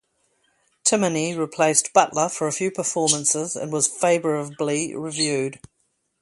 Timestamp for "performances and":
2.71-3.71